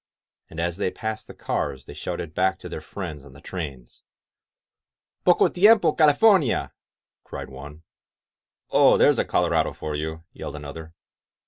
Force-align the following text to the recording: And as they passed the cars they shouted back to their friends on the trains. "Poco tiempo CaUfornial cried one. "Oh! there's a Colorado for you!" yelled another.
And 0.49 0.59
as 0.59 0.77
they 0.77 0.89
passed 0.89 1.27
the 1.27 1.33
cars 1.35 1.85
they 1.85 1.93
shouted 1.93 2.33
back 2.33 2.57
to 2.57 2.67
their 2.67 2.81
friends 2.81 3.23
on 3.23 3.33
the 3.33 3.39
trains. 3.39 4.01
"Poco 5.23 5.47
tiempo 5.47 5.91
CaUfornial 5.91 6.71
cried 7.23 7.51
one. 7.51 7.83
"Oh! 8.71 8.97
there's 8.97 9.19
a 9.19 9.25
Colorado 9.25 9.73
for 9.73 9.93
you!" 9.93 10.23
yelled 10.33 10.55
another. 10.55 10.95